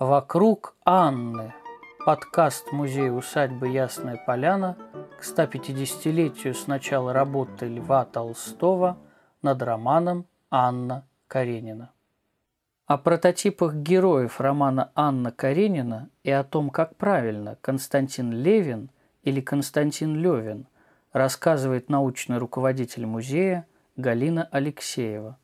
«Вокруг 0.00 0.74
Анны»– 0.84 1.54
подкаст 2.04 2.72
музея 2.72 3.12
усадьбы 3.12 3.68
Ясная 3.68 4.20
Поляна 4.26 4.76
к 5.20 5.22
150-летию 5.22 6.52
с 6.52 6.66
начала 6.66 7.12
работы 7.12 7.66
Льва 7.66 8.04
Толстого 8.04 8.98
над 9.40 9.62
романом 9.62 10.26
Анна 10.50 11.06
Каренина. 11.28 11.92
О 12.86 12.98
прототипах 12.98 13.74
героев 13.74 14.40
романа 14.40 14.90
Анна 14.96 15.30
Каренина 15.30 16.08
и 16.24 16.30
о 16.32 16.42
том, 16.42 16.70
как 16.70 16.96
правильно 16.96 17.56
Константин 17.60 18.32
Левин 18.32 18.90
или 19.22 19.40
Константин 19.40 20.16
Левин 20.16 20.66
рассказывает 21.12 21.88
научный 21.88 22.38
руководитель 22.38 23.06
музея 23.06 23.64
Галина 23.94 24.48
Алексеева. 24.50 25.38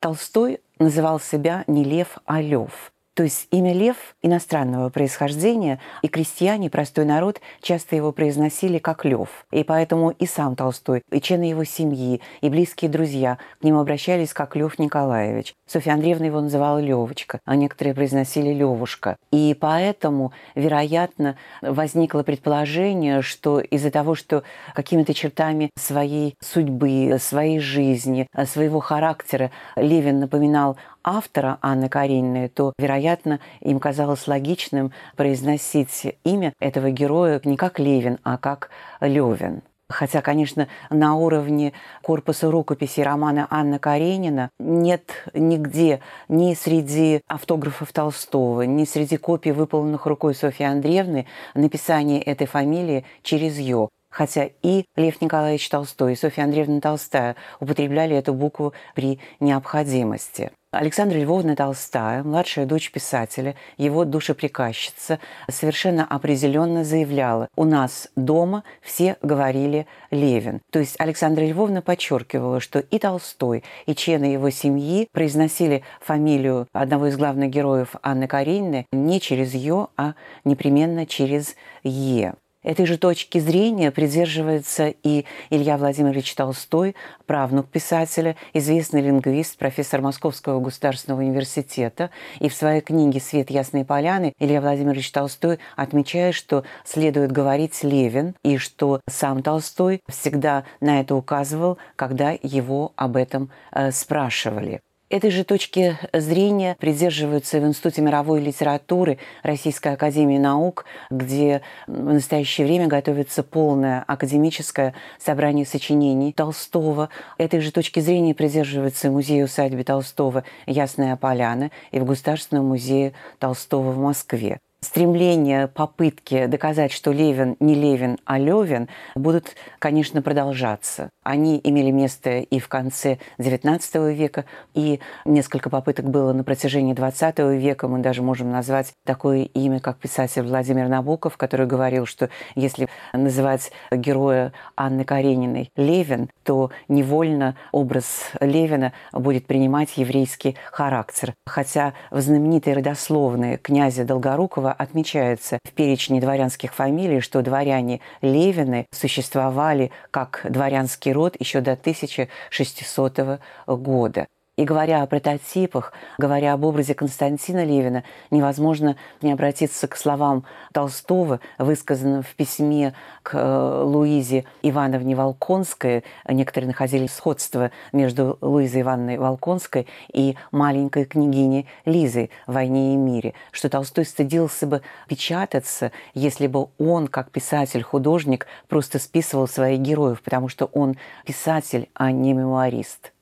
Толстой 0.00 0.62
называл 0.80 1.20
себя 1.20 1.62
не 1.68 1.84
Лев, 1.84 2.18
а 2.24 2.40
Лев. 2.42 2.90
То 3.14 3.22
есть 3.22 3.46
имя 3.52 3.72
Лев 3.72 4.16
иностранного 4.22 4.90
происхождения, 4.90 5.78
и 6.02 6.08
крестьяне, 6.08 6.68
простой 6.68 7.04
народ, 7.04 7.40
часто 7.62 7.94
его 7.94 8.10
произносили 8.10 8.78
как 8.78 9.04
Лев. 9.04 9.46
И 9.52 9.62
поэтому 9.62 10.10
и 10.10 10.26
сам 10.26 10.56
Толстой, 10.56 11.02
и 11.12 11.20
члены 11.20 11.44
его 11.44 11.62
семьи, 11.62 12.20
и 12.40 12.48
близкие 12.48 12.90
друзья 12.90 13.38
к 13.60 13.64
нему 13.64 13.78
обращались 13.78 14.32
как 14.32 14.56
Лев 14.56 14.80
Николаевич. 14.80 15.54
Софья 15.66 15.92
Андреевна 15.92 16.26
его 16.26 16.40
называла 16.40 16.78
Левочка, 16.78 17.38
а 17.44 17.54
некоторые 17.54 17.94
произносили 17.94 18.52
Левушка. 18.52 19.16
И 19.30 19.56
поэтому, 19.58 20.32
вероятно, 20.56 21.36
возникло 21.62 22.24
предположение, 22.24 23.22
что 23.22 23.60
из-за 23.60 23.92
того, 23.92 24.16
что 24.16 24.42
какими-то 24.74 25.14
чертами 25.14 25.70
своей 25.78 26.34
судьбы, 26.40 27.16
своей 27.20 27.60
жизни, 27.60 28.26
своего 28.44 28.80
характера 28.80 29.52
Левин 29.76 30.18
напоминал 30.18 30.76
автора 31.04 31.58
Анны 31.62 31.88
Карениной, 31.88 32.48
то, 32.48 32.72
вероятно, 32.78 33.40
им 33.60 33.78
казалось 33.78 34.26
логичным 34.26 34.92
произносить 35.16 36.16
имя 36.24 36.54
этого 36.58 36.90
героя 36.90 37.40
не 37.44 37.56
как 37.56 37.78
Левин, 37.78 38.18
а 38.24 38.38
как 38.38 38.70
Левин. 39.00 39.62
Хотя, 39.88 40.22
конечно, 40.22 40.66
на 40.88 41.14
уровне 41.14 41.74
корпуса 42.02 42.50
рукописи 42.50 43.00
романа 43.00 43.46
Анна 43.50 43.78
Каренина 43.78 44.50
нет 44.58 45.12
нигде 45.34 46.00
ни 46.28 46.54
среди 46.54 47.20
автографов 47.28 47.92
Толстого, 47.92 48.62
ни 48.62 48.84
среди 48.86 49.18
копий, 49.18 49.52
выполненных 49.52 50.06
рукой 50.06 50.34
Софьи 50.34 50.64
Андреевны, 50.64 51.26
написание 51.54 52.22
этой 52.22 52.46
фамилии 52.46 53.04
через 53.22 53.58
«ё» 53.58 53.88
хотя 54.14 54.48
и 54.62 54.84
Лев 54.94 55.20
Николаевич 55.20 55.68
Толстой, 55.68 56.12
и 56.12 56.16
Софья 56.16 56.44
Андреевна 56.44 56.80
Толстая 56.80 57.34
употребляли 57.58 58.16
эту 58.16 58.32
букву 58.32 58.72
при 58.94 59.18
необходимости. 59.40 60.52
Александра 60.76 61.18
Львовна 61.18 61.56
Толстая, 61.56 62.22
младшая 62.22 62.66
дочь 62.66 62.90
писателя, 62.90 63.54
его 63.76 64.04
душеприказчица, 64.04 65.18
совершенно 65.48 66.04
определенно 66.04 66.84
заявляла, 66.84 67.48
у 67.56 67.64
нас 67.64 68.08
дома 68.16 68.64
все 68.80 69.16
говорили 69.22 69.86
Левин. 70.10 70.60
То 70.70 70.78
есть 70.78 70.96
Александра 70.98 71.44
Львовна 71.44 71.82
подчеркивала, 71.82 72.60
что 72.60 72.80
и 72.80 72.98
Толстой, 72.98 73.64
и 73.86 73.94
члены 73.94 74.26
его 74.26 74.50
семьи 74.50 75.08
произносили 75.12 75.82
фамилию 76.00 76.66
одного 76.72 77.06
из 77.06 77.16
главных 77.16 77.50
героев 77.50 77.94
Анны 78.02 78.26
Каренины 78.26 78.86
не 78.92 79.20
через 79.20 79.54
«ё», 79.54 79.90
а 79.96 80.14
непременно 80.44 81.06
через 81.06 81.56
«е». 81.82 82.34
Этой 82.64 82.86
же 82.86 82.96
точки 82.96 83.38
зрения 83.38 83.90
придерживается 83.90 84.92
и 85.02 85.26
Илья 85.50 85.76
Владимирович 85.76 86.34
Толстой, 86.34 86.96
правнук 87.26 87.68
писателя, 87.68 88.36
известный 88.54 89.02
лингвист, 89.02 89.58
профессор 89.58 90.00
Московского 90.00 90.60
государственного 90.60 91.20
университета. 91.20 92.10
И 92.40 92.48
в 92.48 92.54
своей 92.54 92.80
книге 92.80 93.20
«Свет 93.20 93.50
ясной 93.50 93.84
поляны» 93.84 94.32
Илья 94.38 94.62
Владимирович 94.62 95.12
Толстой 95.12 95.58
отмечает, 95.76 96.34
что 96.34 96.64
следует 96.84 97.30
говорить 97.32 97.84
Левин, 97.84 98.34
и 98.42 98.56
что 98.56 99.00
сам 99.08 99.42
Толстой 99.42 100.00
всегда 100.08 100.64
на 100.80 101.00
это 101.00 101.14
указывал, 101.14 101.76
когда 101.96 102.34
его 102.42 102.92
об 102.96 103.16
этом 103.16 103.50
э, 103.72 103.92
спрашивали. 103.92 104.80
Этой 105.14 105.30
же 105.30 105.44
точки 105.44 105.96
зрения 106.12 106.76
придерживаются 106.80 107.60
в 107.60 107.64
Институте 107.64 108.02
мировой 108.02 108.40
литературы 108.40 109.18
Российской 109.44 109.92
академии 109.92 110.38
наук, 110.38 110.86
где 111.08 111.62
в 111.86 112.14
настоящее 112.14 112.66
время 112.66 112.88
готовится 112.88 113.44
полное 113.44 114.02
академическое 114.08 114.92
собрание 115.20 115.66
сочинений 115.66 116.32
Толстого. 116.32 117.10
Этой 117.38 117.60
же 117.60 117.70
точки 117.70 118.00
зрения 118.00 118.34
придерживается 118.34 119.08
музей 119.08 119.44
усадьбы 119.44 119.84
Толстого 119.84 120.42
«Ясная 120.66 121.14
поляна» 121.14 121.70
и 121.92 122.00
в 122.00 122.04
Государственном 122.04 122.66
музее 122.66 123.12
Толстого 123.38 123.92
в 123.92 123.98
Москве 123.98 124.58
стремления, 124.84 125.66
попытки 125.66 126.46
доказать, 126.46 126.92
что 126.92 127.10
Левин 127.10 127.56
не 127.58 127.74
Левин, 127.74 128.18
а 128.24 128.38
Левин, 128.38 128.88
будут, 129.14 129.56
конечно, 129.78 130.22
продолжаться. 130.22 131.10
Они 131.22 131.60
имели 131.62 131.90
место 131.90 132.38
и 132.38 132.58
в 132.58 132.68
конце 132.68 133.18
XIX 133.38 134.12
века, 134.12 134.44
и 134.74 135.00
несколько 135.24 135.70
попыток 135.70 136.08
было 136.08 136.32
на 136.32 136.44
протяжении 136.44 136.94
XX 136.94 137.56
века. 137.56 137.88
Мы 137.88 137.98
даже 137.98 138.22
можем 138.22 138.50
назвать 138.50 138.92
такое 139.04 139.42
имя, 139.42 139.80
как 139.80 139.98
писатель 139.98 140.42
Владимир 140.42 140.88
Набоков, 140.88 141.36
который 141.36 141.66
говорил, 141.66 142.06
что 142.06 142.28
если 142.54 142.88
называть 143.12 143.72
героя 143.90 144.52
Анны 144.76 145.04
Карениной 145.04 145.70
Левин, 145.76 146.28
то 146.44 146.70
невольно 146.88 147.56
образ 147.72 148.30
Левина 148.40 148.92
будет 149.12 149.46
принимать 149.46 149.96
еврейский 149.96 150.56
характер. 150.70 151.34
Хотя 151.46 151.94
в 152.10 152.20
знаменитой 152.20 152.74
родословной 152.74 153.56
князя 153.56 154.04
Долгорукова 154.04 154.73
отмечается 154.74 155.58
в 155.64 155.72
перечне 155.72 156.20
дворянских 156.20 156.74
фамилий, 156.74 157.20
что 157.20 157.42
дворяне 157.42 158.00
Левины 158.20 158.86
существовали 158.92 159.90
как 160.10 160.46
дворянский 160.48 161.12
род 161.12 161.36
еще 161.38 161.60
до 161.60 161.72
1600 161.72 163.40
года. 163.66 164.26
И 164.56 164.64
говоря 164.64 165.02
о 165.02 165.06
прототипах, 165.06 165.92
говоря 166.16 166.52
об 166.52 166.64
образе 166.64 166.94
Константина 166.94 167.64
Левина, 167.64 168.04
невозможно 168.30 168.94
не 169.20 169.32
обратиться 169.32 169.88
к 169.88 169.96
словам 169.96 170.44
Толстого, 170.72 171.40
высказанным 171.58 172.22
в 172.22 172.32
письме 172.36 172.94
к 173.24 173.34
э, 173.34 173.82
Луизе 173.82 174.44
Ивановне 174.62 175.16
Волконской. 175.16 176.04
Некоторые 176.28 176.68
находили 176.68 177.08
сходство 177.08 177.72
между 177.92 178.38
Луизой 178.40 178.82
Ивановной 178.82 179.18
Волконской 179.18 179.88
и 180.12 180.36
маленькой 180.52 181.06
княгиней 181.06 181.66
Лизой 181.84 182.30
в 182.46 182.52
«Войне 182.52 182.94
и 182.94 182.96
мире», 182.96 183.34
что 183.50 183.68
Толстой 183.68 184.04
стыдился 184.04 184.68
бы 184.68 184.82
печататься, 185.08 185.90
если 186.14 186.46
бы 186.46 186.68
он, 186.78 187.08
как 187.08 187.32
писатель-художник, 187.32 188.46
просто 188.68 189.00
списывал 189.00 189.48
своих 189.48 189.80
героев, 189.80 190.22
потому 190.22 190.48
что 190.48 190.66
он 190.66 190.96
писатель, 191.24 191.88
а 191.94 192.12
не 192.12 192.34
мемуарист. 192.34 193.13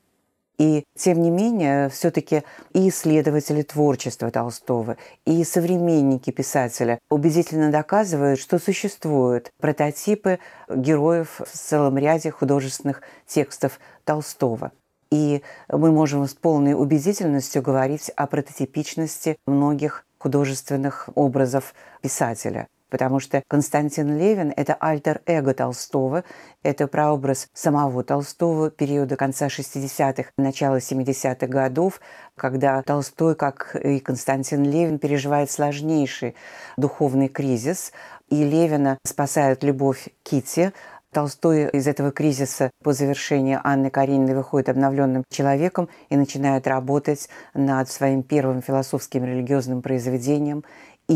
И 0.59 0.85
тем 0.95 1.23
не 1.23 1.31
менее, 1.31 1.89
все-таки 1.89 2.43
и 2.73 2.89
исследователи 2.89 3.63
творчества 3.63 4.31
Толстого, 4.31 4.97
и 5.25 5.43
современники 5.45 6.31
писателя 6.31 6.99
убедительно 7.11 7.71
доказывают, 7.71 8.39
что 8.39 8.59
существуют 8.59 9.51
прототипы 9.61 10.39
героев 10.69 11.41
в 11.41 11.57
целом 11.57 11.99
ряде 11.99 12.31
художественных 12.31 13.03
текстов 13.27 13.81
Толстого. 14.05 14.73
И 15.11 15.43
мы 15.69 15.93
можем 15.93 16.27
с 16.27 16.35
полной 16.35 16.75
убедительностью 16.75 17.61
говорить 17.62 18.11
о 18.17 18.27
прототипичности 18.27 19.37
многих 19.47 20.07
художественных 20.19 21.09
образов 21.15 21.75
писателя 22.01 22.69
потому 22.93 23.21
что 23.21 23.43
Константин 23.49 24.19
Левин– 24.19 24.53
это 24.57 24.75
альтер-эго 24.75 25.55
Толстого, 25.55 26.25
это 26.63 26.87
прообраз 26.87 27.49
самого 27.55 28.05
Толстого 28.05 28.71
периода 28.71 29.17
конца 29.17 29.47
60-х, 29.47 30.31
начала 30.37 30.77
70-х 30.77 31.47
годов, 31.47 32.03
когда 32.37 32.83
Толстой, 32.83 33.35
как 33.35 33.75
и 33.77 33.99
Константин 33.99 34.65
Левин, 34.65 34.99
переживает 34.99 35.51
сложнейший 35.51 36.35
духовный 36.77 37.29
кризис, 37.29 37.93
и 38.29 38.44
Левина 38.44 38.99
спасает 39.06 39.65
любовь 39.65 40.11
Кити, 40.23 40.75
Толстой 41.12 41.69
из 41.69 41.87
этого 41.87 42.11
кризиса 42.11 42.71
по 42.83 42.95
завершении 42.95 43.59
Анны 43.62 43.91
Карениной 43.91 44.35
выходит 44.35 44.71
обновленным 44.71 45.25
человеком 45.31 45.91
и 46.09 46.17
начинает 46.17 46.67
работать 46.67 47.29
над 47.53 47.91
своим 47.91 48.23
первым 48.23 48.62
философским 48.62 49.23
религиозным 49.25 49.83
произведением 49.83 50.65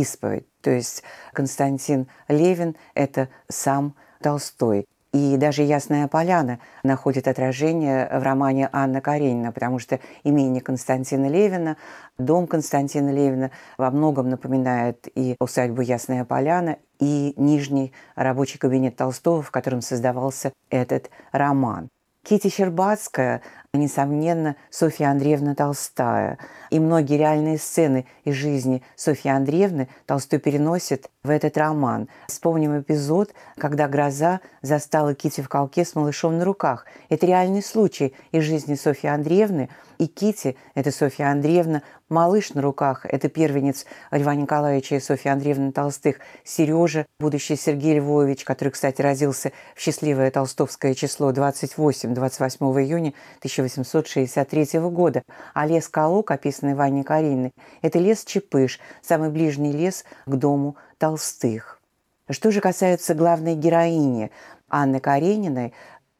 исповедь. 0.01 0.47
То 0.61 0.71
есть 0.71 1.03
Константин 1.33 2.09
Левин– 2.29 2.77
это 2.95 3.29
сам 3.49 3.95
Толстой. 4.21 4.87
И 5.13 5.39
даже 5.39 5.63
«Ясная 5.63 6.09
поляна» 6.09 6.59
находит 6.83 7.27
отражение 7.27 8.07
в 8.13 8.23
романе 8.23 8.69
Анна 8.71 9.01
Каренина, 9.01 9.51
потому 9.51 9.79
что 9.79 9.99
имение 10.25 10.61
Константина 10.61 11.27
Левина, 11.27 11.79
дом 12.19 12.47
Константина 12.47 13.11
Левина 13.11 13.51
во 13.79 13.91
многом 13.91 14.29
напоминает 14.29 15.09
и 15.15 15.37
усадьбу 15.41 15.81
«Ясная 15.81 16.27
поляна», 16.27 16.77
и 16.99 17.33
нижний 17.37 17.93
рабочий 18.15 18.59
кабинет 18.59 18.97
Толстого, 18.97 19.41
в 19.43 19.51
котором 19.51 19.81
создавался 19.81 20.53
этот 20.71 21.11
роман. 21.33 21.89
Кити 22.29 22.49
Щербацкая 22.49 23.41
несомненно, 23.73 24.57
Софья 24.69 25.11
Андреевна 25.11 25.55
Толстая. 25.55 26.39
И 26.71 26.81
многие 26.81 27.19
реальные 27.19 27.59
сцены 27.59 28.05
из 28.25 28.35
жизни 28.35 28.83
Софьи 28.97 29.31
Андреевны 29.31 29.89
Толстой 30.07 30.41
переносит 30.41 31.09
в 31.23 31.31
этот 31.31 31.57
роман. 31.57 32.09
Вспомним 32.27 32.81
эпизод, 32.81 33.33
когда 33.59 33.87
гроза 33.87 34.41
застала 34.61 35.15
Кити 35.15 35.41
в 35.41 35.49
колке 35.49 35.85
с 35.85 35.95
малышом 35.95 36.39
на 36.39 36.45
руках. 36.45 36.87
Это 37.11 37.27
реальный 37.27 37.63
случай 37.63 38.13
из 38.33 38.43
жизни 38.43 38.75
Софьи 38.75 39.09
Андреевны. 39.09 39.69
И 39.99 40.07
Кити, 40.07 40.57
это 40.75 40.91
Софья 40.91 41.31
Андреевна, 41.31 41.83
малыш 42.09 42.55
на 42.55 42.63
руках, 42.63 43.07
это 43.07 43.29
первенец 43.29 43.87
Льва 44.11 44.35
Николаевича 44.35 44.97
и 44.97 45.01
Софьи 45.01 45.31
Андреевны 45.31 45.73
Толстых, 45.73 46.21
Сережа, 46.45 47.07
будущий 47.19 47.57
Сергей 47.57 47.99
Львович, 47.99 48.45
который, 48.45 48.71
кстати, 48.71 49.03
родился 49.03 49.53
в 49.75 49.81
счастливое 49.81 50.31
толстовское 50.31 50.95
число 50.95 51.33
28-28 51.33 52.83
июня 52.83 53.13
1800 53.41 54.07
1863 54.07 54.81
года, 54.91 55.23
а 55.55 55.67
лес 55.67 55.89
Колок, 55.89 56.31
описанный 56.31 56.75
Ваней 56.75 57.03
Кариной, 57.03 57.53
это 57.83 57.99
лес 57.99 58.25
Чепыш, 58.25 58.81
самый 59.03 59.31
ближний 59.31 59.73
лес 59.73 60.05
к 60.27 60.35
дому 60.35 60.77
Толстых. 60.99 61.81
Что 62.29 62.51
же 62.51 62.61
касается 62.61 63.15
главной 63.15 63.55
героини 63.55 64.31
Анны 64.69 65.01
Карениной, 65.01 65.73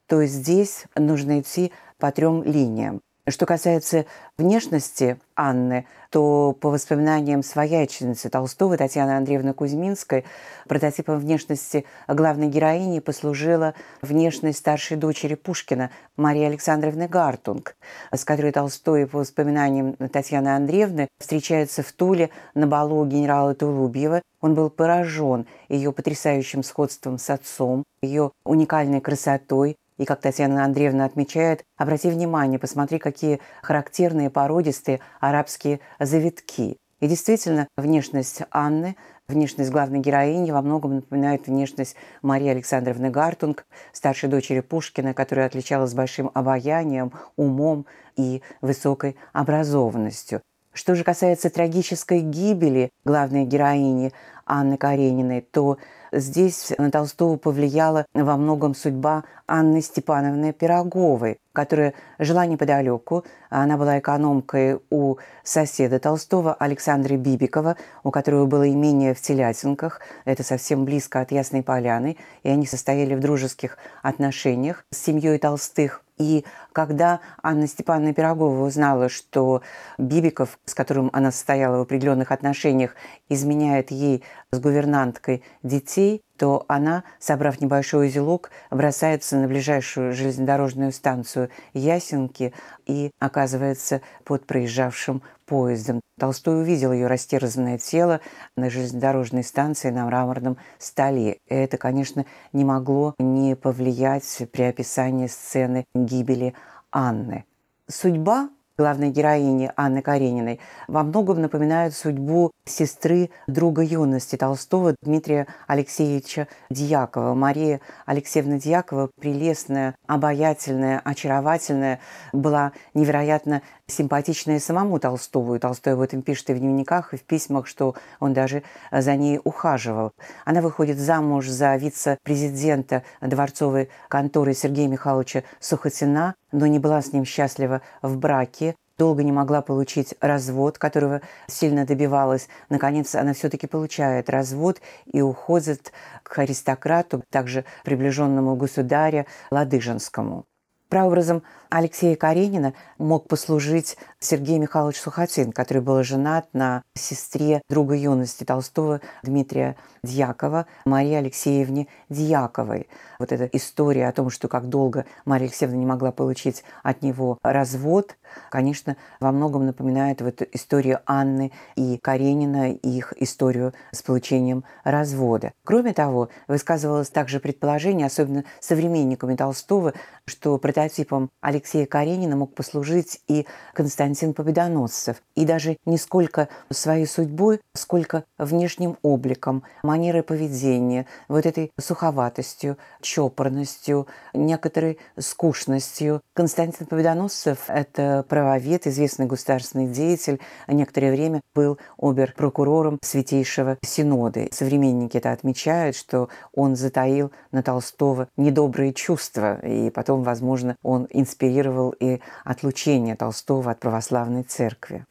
то 0.07 0.25
здесь 0.25 0.85
нужно 0.95 1.41
идти 1.41 1.73
по 1.99 2.13
трем 2.13 2.43
линиям. 2.45 3.01
Что 3.29 3.45
касается 3.45 4.07
внешности 4.39 5.19
Анны, 5.35 5.85
то 6.11 6.57
по 6.61 6.71
воспоминаниям 6.71 7.43
свояченицы 7.43 8.31
Толстого 8.31 8.77
Татьяны 8.77 9.17
Андреевны 9.17 9.53
Кузьминской 9.53 10.25
прототипом 10.69 11.19
внешности 11.19 11.85
главной 12.07 12.47
героини 12.47 13.01
послужила 13.01 13.75
внешность 14.01 14.59
старшей 14.59 14.97
дочери 14.97 15.35
Пушкина 15.35 15.91
Марии 16.17 16.45
Александровны 16.45 17.09
Гартунг, 17.09 17.75
с 18.13 18.25
которой 18.25 18.53
Толстой, 18.53 19.09
по 19.09 19.19
воспоминаниям 19.19 19.95
Татьяны 19.95 20.55
Андреевны, 20.55 21.09
встречается 21.19 21.83
в 21.83 21.91
Туле 21.91 22.31
на 22.55 22.69
балу 22.69 23.05
генерала 23.07 23.57
Тулубьева. 23.57 24.23
Он 24.41 24.55
был 24.55 24.71
поражен 24.71 25.47
ее 25.69 25.93
потрясающим 25.93 26.63
сходством 26.63 27.19
с 27.19 27.29
отцом, 27.31 27.83
ее 28.03 28.31
уникальной 28.45 29.01
красотой, 29.01 29.75
и, 29.99 30.05
как 30.05 30.21
Татьяна 30.21 30.65
Андреевна 30.65 31.05
отмечает, 31.05 31.65
обрати 31.77 32.11
внимание, 32.11 32.59
посмотри, 32.59 32.99
какие 32.99 33.41
характерные 33.63 34.31
породистые 34.31 35.01
арабские 35.21 35.81
завитки. 35.99 36.77
И 37.01 37.09
действительно, 37.09 37.69
внешность 37.77 38.43
Анны, 38.51 38.97
внешность 39.29 39.71
главной 39.71 39.99
героини 39.99 40.51
во 40.51 40.63
многом 40.63 40.97
напоминает 40.97 41.47
внешность 41.47 41.97
Марии 42.23 42.49
Александровны 42.49 43.11
Гартунг, 43.11 43.67
старшей 43.93 44.31
дочери 44.31 44.61
Пушкина, 44.61 45.13
которая 45.13 45.47
отличалась 45.47 45.93
большим 45.93 46.31
обаянием, 46.33 47.13
умом 47.37 47.87
и 48.17 48.43
высокой 48.63 49.17
образованностью. 49.33 50.41
Что 50.73 50.95
же 50.95 51.05
касается 51.05 51.49
трагической 51.49 52.21
гибели 52.21 52.91
главной 53.05 53.45
героини 53.47 54.13
Анны 54.45 54.77
Карениной, 54.77 55.41
то 55.41 55.79
здесь 56.17 56.73
на 56.79 56.91
Толстого 56.91 57.37
повлияла 57.37 58.07
во 58.15 58.37
многом 58.37 58.75
судьба 58.75 59.25
Анны 59.47 59.81
Степановны 59.81 60.53
Пироговой, 60.53 61.39
которая 61.57 61.95
жила 62.19 62.45
неподалеку. 62.45 63.25
Она 63.49 63.79
была 63.79 63.99
экономкой 63.99 64.79
у 64.91 65.17
соседа 65.43 65.99
Толстого 65.99 66.53
Александра 66.53 67.17
Бибикова, 67.17 67.77
у 68.05 68.11
которого 68.11 68.45
было 68.45 68.69
имение 68.71 69.15
в 69.15 69.23
Телятинках. 69.23 70.03
Это 70.27 70.43
совсем 70.43 70.85
близко 70.85 71.23
от 71.23 71.33
Ясной 71.33 71.63
Поляны. 71.63 72.19
И 72.43 72.51
они 72.51 72.67
состояли 72.67 73.15
в 73.15 73.21
дружеских 73.21 73.79
отношениях 74.03 74.85
с 74.91 74.99
семьей 74.99 75.39
Толстых. 75.39 76.03
И 76.19 76.45
когда 76.73 77.21
Анна 77.43 77.67
Степановна 77.67 78.13
Пирогова 78.13 78.63
узнала, 78.67 79.09
что 79.09 79.63
Бибиков, 79.97 80.59
с 80.67 80.75
которым 80.75 81.09
она 81.15 81.31
состояла 81.31 81.79
в 81.79 81.83
определенных 81.83 82.33
отношениях, 82.33 82.95
изменяет 83.31 83.91
ей 83.91 84.23
с 84.51 84.61
гувернанткой 84.61 85.43
детей, 85.63 86.23
то 86.37 86.65
она, 86.69 87.05
собрав 87.19 87.61
небольшой 87.61 88.09
узелок, 88.09 88.51
бросается 88.71 89.37
на 89.37 89.49
ближайшую 89.49 90.13
железнодорожную 90.13 90.93
станцию 90.93 91.51
Ясенки 91.73 92.53
и 92.87 93.11
оказывается 93.19 94.01
под 94.25 94.47
проезжавшим 94.47 95.23
поездом. 95.47 96.01
Толстой 96.19 96.61
увидел 96.63 96.93
ее 96.93 97.07
растерзанное 97.07 97.79
тело 97.79 98.21
на 98.57 98.71
железнодорожной 98.71 99.45
станции 99.45 99.91
на 99.91 100.07
мраморном 100.07 100.57
столе. 100.79 101.39
Это, 101.49 101.79
конечно, 101.79 102.27
не 102.53 102.65
могло 102.65 103.15
не 103.19 103.55
повлиять 103.55 104.43
при 104.53 104.63
описании 104.63 105.27
сцены 105.27 105.85
гибели 105.95 106.55
Анны. 106.91 107.45
Судьба 107.89 108.49
главной 108.79 109.11
героини 109.11 109.71
Анны 109.75 110.03
Карениной, 110.03 110.61
во 110.87 111.03
многом 111.03 111.41
напоминают 111.41 111.95
судьбу 111.95 112.51
сестры 112.67 113.31
друга 113.47 113.83
юности 113.83 114.37
Толстого 114.37 114.95
Дмитрия 115.03 115.47
Алексеевича 115.67 116.49
Дьякова. 116.71 117.35
Мария 117.35 117.81
Алексеевна 118.05 118.59
Дьякова, 118.59 119.11
прелестная, 119.19 119.95
обаятельная, 120.07 121.01
очаровательная, 121.03 122.01
была 122.33 122.73
невероятно 122.93 123.63
симпатичная 123.89 124.59
самому 124.59 124.99
Толстову. 124.99 125.55
И 125.55 125.59
Толстой 125.59 125.95
об 125.95 126.01
этом 126.01 126.23
пишет 126.23 126.51
и 126.51 126.55
в 126.55 126.59
дневниках, 126.59 127.15
и 127.15 127.17
в 127.17 127.23
письмах, 127.23 127.67
что 127.67 127.95
он 128.21 128.33
даже 128.33 128.63
за 128.91 129.15
ней 129.17 129.41
ухаживал. 129.45 130.13
Она 130.45 130.61
выходит 130.61 130.99
замуж 130.99 131.49
за 131.49 131.77
вице-президента 131.77 133.03
дворцовой 133.21 133.89
конторы 134.09 134.55
Сергея 134.55 134.89
Михайловича 134.89 135.45
Сухотина, 135.61 136.35
но 136.53 136.67
не 136.67 136.79
была 136.79 137.01
с 137.03 137.13
ним 137.13 137.25
счастлива 137.25 137.83
в 138.03 138.17
браке, 138.17 138.75
долго 138.99 139.23
не 139.23 139.33
могла 139.33 139.63
получить 139.63 140.15
развод, 140.21 140.79
которого 140.79 141.21
сильно 141.47 141.85
добивалась. 141.85 142.49
Наконец, 142.69 143.15
она 143.15 143.35
все-таки 143.35 143.67
получает 143.67 144.31
развод 144.31 144.81
и 145.05 145.21
уходит 145.21 145.93
к 146.23 146.39
аристократу, 146.39 147.23
также 147.31 147.65
приближенному 147.85 148.57
государя 148.57 149.27
Ладыжинскому. 149.51 150.47
Прообразом 150.89 151.43
Алексея 151.71 152.17
Каренина 152.17 152.75
мог 152.99 153.29
послужить 153.29 153.97
Сергей 154.19 154.59
Михайлович 154.59 155.01
Сухотин, 155.01 155.53
который 155.53 155.83
был 155.83 156.03
женат 156.03 156.49
на 156.53 156.83
сестре 156.95 157.63
друга 157.69 157.95
юности 157.95 158.45
Толстого 158.45 159.01
Дмитрия 159.23 159.77
Дьякова, 160.03 160.67
Марии 160.85 161.15
Алексеевне 161.15 161.89
Дьяковой. 162.09 162.89
Вот 163.19 163.33
эта 163.33 163.45
история 163.57 164.09
о 164.09 164.13
том, 164.13 164.31
что 164.31 164.49
как 164.49 164.69
долго 164.69 165.07
Мария 165.25 165.49
Алексеевна 165.49 165.77
не 165.77 165.87
могла 165.87 166.13
получить 166.13 166.65
от 166.83 167.03
него 167.03 167.39
развод, 167.43 168.17
конечно, 168.51 168.97
во 169.21 169.33
многом 169.33 169.67
напоминает 169.67 170.21
вот 170.21 170.43
историю 170.53 171.01
Анны 171.07 171.53
и 171.75 171.99
Каренина, 171.99 172.73
их 172.73 173.13
историю 173.19 173.75
с 173.93 174.03
получением 174.03 174.65
развода. 174.85 175.53
Кроме 175.65 175.93
того, 175.93 176.29
высказывалось 176.49 177.11
также 177.11 177.41
предположение, 177.41 178.07
особенно 178.07 178.45
современниками 178.61 179.35
Толстого, 179.35 179.95
что 180.27 180.59
прототипом 180.59 181.31
Алексея 181.41 181.66
Каренина 181.87 182.37
мог 182.37 182.55
послужить 182.55 183.21
и 183.29 183.47
Константин 183.75 184.35
Победоносцев. 184.35 185.23
И 185.35 185.45
даже 185.45 185.77
не 185.85 185.99
сколько 185.99 186.49
своей 186.71 187.07
судьбой, 187.07 187.61
сколько 187.75 188.25
внешним 188.39 188.97
обликом, 189.03 189.63
манерой 189.83 190.23
поведения, 190.23 191.07
вот 191.29 191.47
этой 191.47 191.73
суховатостью, 191.79 192.77
чопорностью, 193.01 194.07
некоторой 194.33 194.99
скучностью. 195.19 196.21
Константин 196.35 196.87
Победоносцев– 196.87 197.65
это 197.69 198.25
правовед, 198.29 198.87
известный 198.87 199.27
государственный 199.27 199.89
деятель, 199.89 200.41
некоторое 200.69 201.11
время 201.13 201.41
был 201.55 201.79
обер-прокурором 201.99 202.99
Святейшего 203.03 203.79
Синода. 203.83 204.47
Современники 204.53 205.17
это 205.17 205.33
отмечают, 205.33 205.97
что 205.97 206.29
он 206.55 206.77
затаил 206.77 207.33
на 207.51 207.63
Толстого 207.63 208.29
недобрые 208.37 208.93
чувства, 208.93 209.59
и 209.67 209.91
потом, 209.91 210.23
возможно, 210.23 210.77
он 210.83 211.07
инспирировал 211.11 211.46
и 211.93 212.21
отлучение 212.45 213.17
Толстого 213.17 213.71
от 213.71 213.81
православной 213.81 214.43
церкви. 214.43 215.05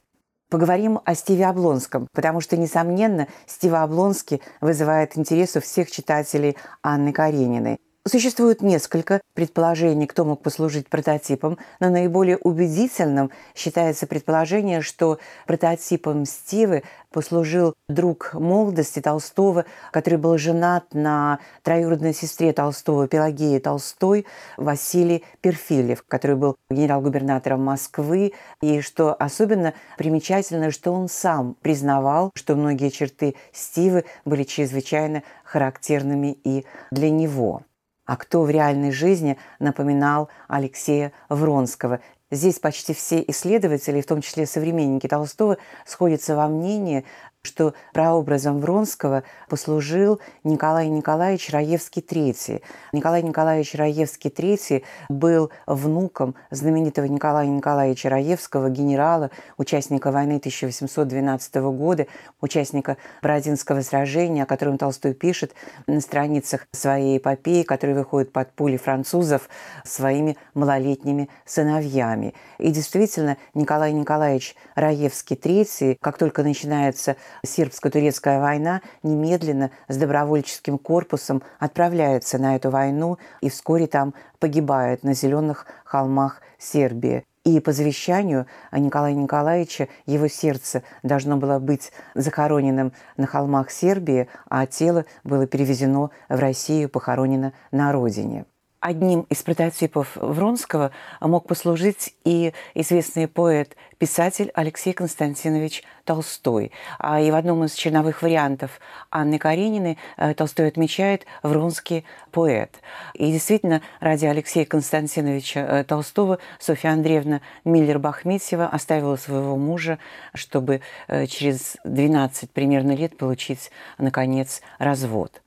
Поговорим 0.48 1.00
о 1.04 1.14
Стиве 1.16 1.46
Облонском, 1.46 2.06
потому 2.12 2.40
что, 2.40 2.56
несомненно, 2.56 3.26
Стива 3.46 3.82
Облонский 3.82 4.40
вызывает 4.60 5.18
интерес 5.18 5.56
у 5.56 5.60
всех 5.60 5.90
читателей 5.90 6.56
Анны 6.82 7.12
Карениной. 7.12 7.78
Существует 8.08 8.62
несколько 8.62 9.20
предположений, 9.34 10.06
кто 10.06 10.24
мог 10.24 10.40
послужить 10.40 10.88
прототипом, 10.88 11.58
но 11.80 11.90
наиболее 11.90 12.36
убедительным 12.36 13.32
считается 13.52 14.06
предположение, 14.06 14.80
что 14.80 15.18
прототипом 15.44 16.24
Стивы 16.24 16.84
послужил 17.10 17.74
друг 17.88 18.32
молодости 18.34 19.00
Толстого, 19.00 19.64
который 19.90 20.20
был 20.20 20.38
женат 20.38 20.94
на 20.94 21.40
троюродной 21.64 22.14
сестре 22.14 22.52
Толстого 22.52 23.08
Пелагеи 23.08 23.58
Толстой 23.58 24.24
Василий 24.56 25.24
Перфильев, 25.40 26.04
который 26.06 26.36
был 26.36 26.54
генерал-губернатором 26.70 27.64
Москвы. 27.64 28.34
И 28.62 28.82
что 28.82 29.14
особенно 29.14 29.74
примечательно, 29.98 30.70
что 30.70 30.92
он 30.92 31.08
сам 31.08 31.56
признавал, 31.60 32.30
что 32.36 32.54
многие 32.54 32.90
черты 32.90 33.34
Стивы 33.52 34.04
были 34.24 34.44
чрезвычайно 34.44 35.24
характерными 35.42 36.38
и 36.44 36.64
для 36.92 37.10
него. 37.10 37.62
А 38.06 38.16
кто 38.16 38.42
в 38.42 38.50
реальной 38.50 38.92
жизни 38.92 39.36
напоминал 39.58 40.28
Алексея 40.48 41.12
Вронского. 41.28 42.00
Здесь 42.30 42.58
почти 42.58 42.94
все 42.94 43.22
исследователи, 43.28 44.00
в 44.00 44.06
том 44.06 44.20
числе 44.20 44.46
современники 44.46 45.06
Толстого, 45.06 45.58
сходятся 45.84 46.34
во 46.34 46.48
мнении, 46.48 47.04
что 47.46 47.72
прообразом 47.94 48.60
Вронского 48.60 49.22
послужил 49.48 50.20
Николай 50.44 50.88
Николаевич 50.88 51.50
Раевский 51.50 52.02
III. 52.02 52.62
Николай 52.92 53.22
Николаевич 53.22 53.74
Раевский 53.74 54.30
III 54.30 54.82
был 55.08 55.50
внуком 55.66 56.34
знаменитого 56.50 57.06
Николая 57.06 57.46
Николаевича 57.46 58.10
Раевского, 58.10 58.68
генерала, 58.68 59.30
участника 59.56 60.10
войны 60.10 60.36
1812 60.36 61.54
года, 61.54 62.06
участника 62.40 62.96
Бородинского 63.22 63.80
сражения, 63.80 64.42
о 64.42 64.46
котором 64.46 64.78
Толстой 64.78 65.14
пишет 65.14 65.54
на 65.86 66.00
страницах 66.00 66.66
своей 66.72 67.18
эпопеи, 67.18 67.62
которая 67.62 67.96
выходит 67.96 68.32
под 68.32 68.52
пули 68.52 68.76
французов 68.76 69.48
своими 69.84 70.36
малолетними 70.54 71.28
сыновьями. 71.44 72.34
И 72.58 72.70
действительно, 72.70 73.36
Николай 73.54 73.92
Николаевич 73.92 74.56
Раевский 74.74 75.36
III, 75.36 75.96
как 76.00 76.18
только 76.18 76.42
начинается 76.42 77.16
сербско-турецкая 77.44 78.40
война, 78.40 78.82
немедленно 79.02 79.70
с 79.88 79.96
добровольческим 79.96 80.78
корпусом 80.78 81.42
отправляется 81.58 82.38
на 82.38 82.56
эту 82.56 82.70
войну 82.70 83.18
и 83.40 83.48
вскоре 83.48 83.86
там 83.86 84.14
погибает 84.38 85.02
на 85.02 85.14
зеленых 85.14 85.66
холмах 85.84 86.40
Сербии. 86.58 87.24
И 87.44 87.60
по 87.60 87.70
завещанию 87.70 88.46
Николая 88.72 89.14
Николаевича 89.14 89.88
его 90.04 90.26
сердце 90.26 90.82
должно 91.04 91.36
было 91.36 91.60
быть 91.60 91.92
захороненным 92.14 92.92
на 93.16 93.28
холмах 93.28 93.70
Сербии, 93.70 94.28
а 94.48 94.66
тело 94.66 95.04
было 95.22 95.46
перевезено 95.46 96.10
в 96.28 96.40
Россию, 96.40 96.88
похоронено 96.88 97.52
на 97.70 97.92
родине. 97.92 98.46
Одним 98.86 99.22
из 99.22 99.42
прототипов 99.42 100.14
Вронского 100.14 100.92
мог 101.20 101.48
послужить 101.48 102.14
и 102.22 102.52
известный 102.72 103.26
поэт-писатель 103.26 104.52
Алексей 104.54 104.92
Константинович 104.92 105.82
Толстой. 106.04 106.70
А 107.00 107.20
и 107.20 107.32
в 107.32 107.34
одном 107.34 107.64
из 107.64 107.74
черновых 107.74 108.22
вариантов 108.22 108.78
Анны 109.10 109.40
Карениной 109.40 109.98
э, 110.16 110.34
Толстой 110.34 110.68
отмечает 110.68 111.26
«Вронский 111.42 112.04
поэт». 112.30 112.76
И 113.14 113.32
действительно, 113.32 113.82
ради 113.98 114.26
Алексея 114.26 114.64
Константиновича 114.64 115.58
э, 115.62 115.82
Толстого 115.82 116.38
Софья 116.60 116.90
Андреевна 116.90 117.40
Миллер-Бахметьева 117.64 118.68
оставила 118.68 119.16
своего 119.16 119.56
мужа, 119.56 119.98
чтобы 120.32 120.80
э, 121.08 121.26
через 121.26 121.76
12 121.82 122.52
примерно 122.52 122.92
лет 122.92 123.16
получить, 123.18 123.72
наконец, 123.98 124.62
развод. 124.78 125.42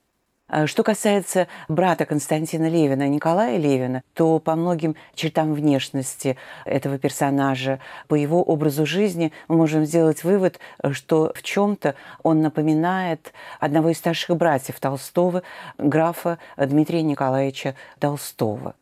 А 0.50 0.66
что 0.66 0.82
касается 0.82 1.48
брата 1.68 2.06
Константина 2.06 2.68
Левина, 2.68 3.08
Николая 3.08 3.58
Левина, 3.58 4.02
то 4.16 4.40
по 4.40 4.56
многим 4.56 4.96
чертам 5.14 5.54
внешности 5.54 6.38
этого 6.66 6.98
персонажа, 6.98 7.80
по 8.08 8.16
его 8.16 8.42
образу 8.42 8.84
жизни 8.88 9.32
мы 9.48 9.58
можем 9.58 9.86
сделать 9.86 10.24
вывод, 10.24 10.60
что 10.92 11.32
в 11.36 11.44
чем-то 11.44 11.94
он 12.24 12.42
напоминает 12.42 13.32
одного 13.60 13.90
из 13.90 14.00
старших 14.00 14.36
братьев 14.36 14.80
Толстого, 14.80 15.44
графа 15.78 16.40
Дмитрия 16.58 17.04
Николаевича 17.04 17.76
Толстого. 18.00 18.74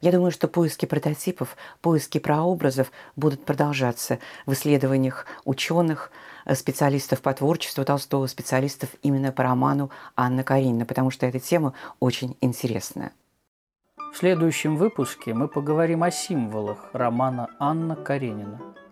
Я 0.00 0.12
думаю, 0.12 0.30
что 0.30 0.46
поиски 0.46 0.84
прототипов, 0.84 1.56
поиски 1.80 2.18
прообразов 2.18 2.92
будут 3.16 3.44
продолжаться 3.44 4.18
в 4.44 4.52
исследованиях 4.52 5.26
ученых, 5.44 6.10
специалистов 6.54 7.22
по 7.22 7.32
творчеству 7.32 7.84
Толстого, 7.84 8.26
специалистов 8.26 8.90
именно 9.02 9.32
по 9.32 9.42
роману 9.42 9.90
Анна 10.14 10.44
Каренина, 10.44 10.84
потому 10.84 11.10
что 11.10 11.26
эта 11.26 11.40
тема 11.40 11.72
очень 11.98 12.36
интересная. 12.40 13.12
В 14.12 14.18
следующем 14.18 14.76
выпуске 14.76 15.34
мы 15.34 15.48
поговорим 15.48 16.02
о 16.02 16.10
символах 16.10 16.90
романа 16.92 17.48
Анна 17.58 17.96
Каренина– 17.96 18.60